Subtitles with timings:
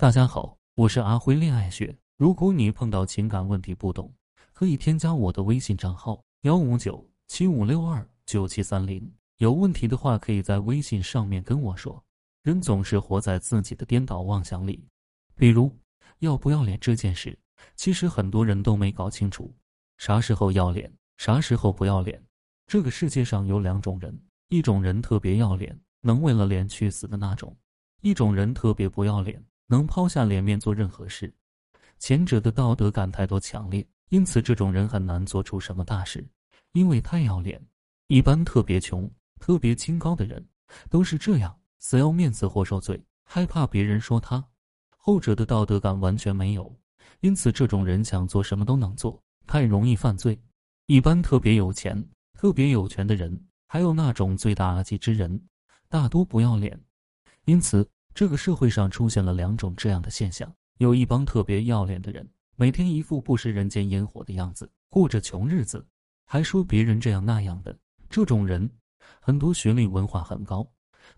[0.00, 1.94] 大家好，我是阿辉恋爱学。
[2.16, 4.10] 如果你碰到情感问题不懂，
[4.54, 9.12] 可以添加我的微信账号幺五九七五六二九七三零。
[9.36, 12.02] 有问题的话，可以在微信上面跟我说。
[12.42, 14.82] 人总是活在自己的颠倒妄想里，
[15.34, 15.70] 比如
[16.20, 17.38] 要不要脸这件事，
[17.76, 19.54] 其实很多人都没搞清楚，
[19.98, 22.24] 啥时候要脸，啥时候不要脸。
[22.66, 27.54] 这个世界上有两种人，一种人特别要脸，能为了脸去死的那种；
[28.00, 29.44] 一种人特别不要脸。
[29.70, 31.32] 能抛下脸面做任何事，
[32.00, 36.28] 前者的道德感太多强烈，因此这种人很难做出什么大事，
[36.72, 37.64] 因为太要脸。
[38.08, 40.44] 一般特别穷、特别清高的人
[40.88, 44.44] 都是这样，死要面子活受罪，害怕别人说他。
[44.96, 46.76] 后者的道德感完全没有，
[47.20, 50.36] 因此这种人想做什么都能做，太容易犯罪。
[50.86, 55.40] 一般特别有钱、特别有权的人，还有那种罪大恶极之人，
[55.88, 56.76] 大多不要脸，
[57.44, 57.88] 因此。
[58.14, 65.86] 这个社会上出现了两种这样的现象：有一帮特别要脸的人，每天一副不食人间烟火的样子，过着穷日子，
[66.26, 67.76] 还说别人这样那样的。
[68.08, 68.68] 这种人
[69.20, 70.68] 很多学历文化很高，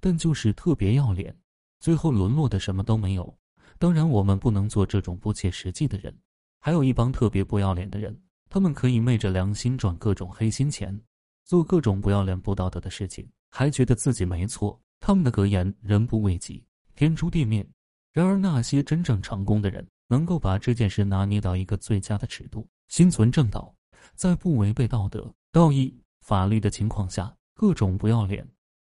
[0.00, 1.34] 但就是特别要脸，
[1.78, 3.38] 最后沦落的什么都没有。
[3.78, 6.14] 当然，我们不能做这种不切实际的人。
[6.60, 8.14] 还有一帮特别不要脸的人，
[8.50, 11.00] 他们可以昧着良心赚各种黑心钱，
[11.44, 14.78] 做各种不要脸不道德的事情，还觉得自己没错。
[14.98, 16.62] 他们的格言“人不为己”。
[17.00, 17.66] 天诛地灭。
[18.12, 23.74] 然而，那些真正成功的人，能够把这件事拿捏到一个最佳的尺度，心存正道，
[24.14, 28.46] 在不违背道德、道义、法律的情况下，各种不要脸。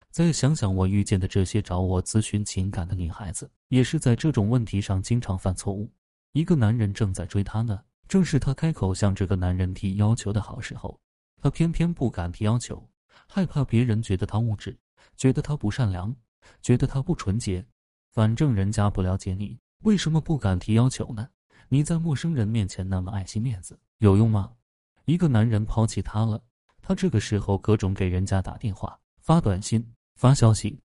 [0.09, 5.91] 再想想我遇见的这些找我咨询情感的女孩子，也是在这种问题上经常犯错误。
[6.31, 7.77] 一个男人正在追她呢，
[8.07, 10.97] 正是她开口向这个男人提要求的好时候，
[11.41, 12.89] 她偏偏不敢提要求，
[13.27, 14.79] 害怕别人觉得她物质，
[15.17, 16.15] 觉得她不善良，
[16.61, 17.65] 觉得她不纯洁。
[18.17, 21.29] 反正人家不了解你，为什么不敢提要求呢？
[21.69, 24.51] 你在陌生人面前那么爱惜面子，有用吗？
[25.05, 26.41] 一个男人抛弃她了，
[26.81, 30.79] 他这个时候各种给人家打电话、发短信、发消息，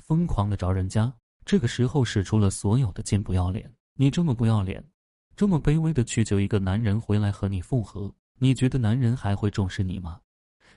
[0.00, 1.14] 疯狂的找人家。
[1.44, 3.72] 这个时候使出了所有的劲，不要脸。
[3.94, 4.84] 你这么不要脸，
[5.36, 10.20] 这么卑微的去求一个男人回来和你复合，你觉得男人还会重视你吗？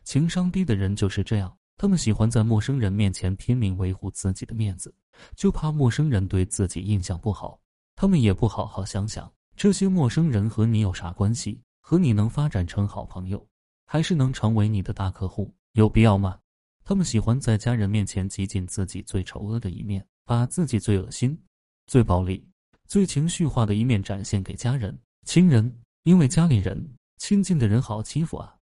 [0.04, 4.94] 情商低的人就是这样，他们喜欢在陌生人面前拼命维护自己的面子。
[5.36, 7.60] 就怕陌生人对自己印象不好，
[7.96, 11.60] 他们也不好好想想，这些陌生人和你有啥关系？
[11.82, 13.48] 和你能发展成好朋友，
[13.86, 15.52] 还是能成为你的大客户？
[15.72, 16.38] 有必要吗？
[16.84, 21.40] 他们喜欢在家人面前挤紧自己最丑恶的一面，把自己最恶心、
[21.86, 22.48] 最暴力、
[22.88, 25.74] 最情绪化的一面展现给家人、亲人，
[26.04, 26.88] 因为家里人、
[27.18, 28.56] 亲近的人好欺负啊，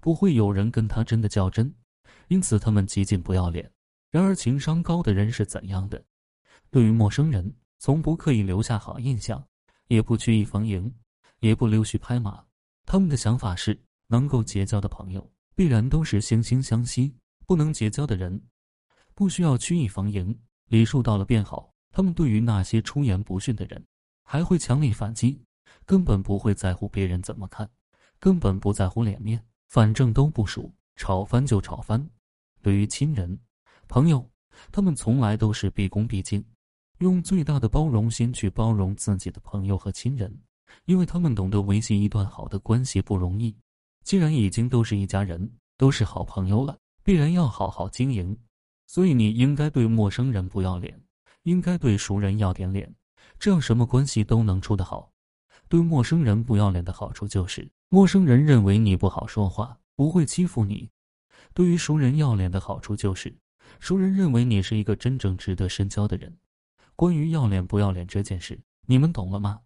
[0.00, 1.72] 不会有人跟他真的较真，
[2.28, 3.70] 因此他们极尽不要脸。
[4.10, 6.02] 然而，情商高的人是怎样的？
[6.70, 9.44] 对于陌生人，从不刻意留下好印象，
[9.88, 10.92] 也不曲意逢迎，
[11.40, 12.44] 也不溜须拍马。
[12.86, 17.12] 他们的想法是：能够结交的朋友，必然都是惺惺相惜；
[17.46, 18.40] 不能结交的人，
[19.14, 20.38] 不需要曲意逢迎，
[20.68, 21.72] 礼数到了便好。
[21.90, 23.84] 他们对于那些出言不逊的人，
[24.24, 25.40] 还会强力反击，
[25.84, 27.70] 根本不会在乎别人怎么看，
[28.18, 32.08] 根本不在乎脸面，反正都不熟，吵翻就吵翻。
[32.62, 33.38] 对于亲人，
[33.88, 34.28] 朋友，
[34.72, 36.44] 他们从来都是毕恭毕敬，
[36.98, 40.34] 用最大的包容心去包容自己的朋友和亲人，
[40.86, 43.54] 因为他们懂得维系一段好的关系不容易。
[44.04, 48.36] 既然已经都是一家人，都是好朋友了，必然要好好经营。
[48.86, 50.98] 所以你应该对陌生人不要脸，
[51.42, 52.94] 应该对熟人要点脸，
[53.38, 55.10] 这样什么关系都能处得好。
[55.68, 60.90] 对陌生人不要脸的好处就是，陌生人认为你不好说话，不会欺负你；
[61.52, 63.36] 对于熟人要脸的好处就是。
[63.80, 66.38] 熟人认为你是一个真正值得深交的人。
[66.96, 69.60] 关于要脸不要脸这件事，你们懂了吗？